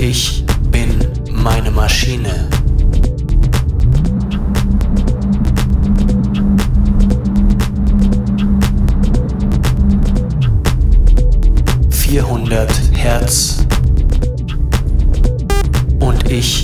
[0.00, 0.88] ich bin
[1.30, 2.48] meine Maschine.
[11.90, 13.66] Vierhundert Hertz
[16.00, 16.59] und ich